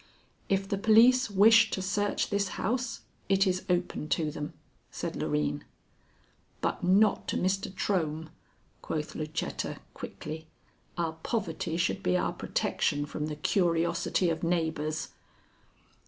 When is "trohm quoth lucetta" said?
7.71-9.77